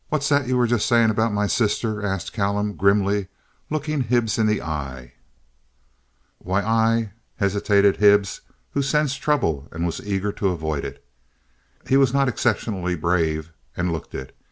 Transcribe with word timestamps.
"What's 0.09 0.29
that 0.29 0.47
you 0.47 0.57
were 0.57 0.65
just 0.65 0.87
saying 0.87 1.11
about 1.11 1.31
my 1.31 1.45
sister?" 1.45 2.03
asked 2.03 2.33
Callum, 2.33 2.73
grimly, 2.73 3.27
looking 3.69 4.01
Hibbs 4.01 4.39
in 4.39 4.47
the 4.47 4.59
eye. 4.59 5.13
"Why—I—" 6.39 7.11
hesitated 7.35 7.97
Hibbs, 7.97 8.41
who 8.71 8.81
sensed 8.81 9.21
trouble 9.21 9.67
and 9.71 9.85
was 9.85 10.01
eager 10.03 10.31
to 10.31 10.49
avoid 10.49 10.85
it. 10.85 11.05
He 11.87 11.97
was 11.97 12.15
not 12.15 12.27
exceptionally 12.27 12.95
brave 12.95 13.51
and 13.77 13.91
looked 13.93 14.15
it. 14.15 14.35